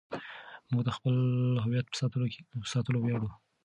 [0.71, 1.15] موږ د خپل
[1.63, 1.87] هویت
[2.61, 3.29] په ساتلو ویاړو.